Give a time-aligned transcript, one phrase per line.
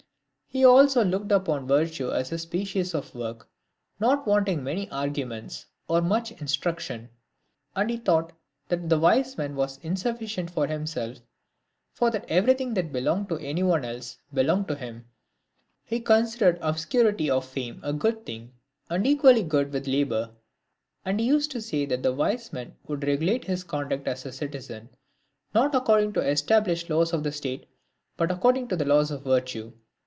[0.53, 3.47] He also looked upon virtue as a species of work,
[4.01, 7.07] not wanting many arguments, or much instruction;
[7.73, 8.33] and he taught
[8.67, 11.19] that the wise man was sufficient for himself;
[11.93, 15.05] for that everything that belonged to any one else belonged to him.
[15.85, 18.51] He con sidered obscurity of fame a good thing,
[18.89, 20.31] and equally good with labour.
[21.05, 23.39] And he used to say that the wise man would regu ANTTSTHENES.
[23.39, 24.89] 221 late his conduct as a citizen,
[25.55, 27.69] not according to the established laws of the state,
[28.17, 29.71] but according to the law of virtue.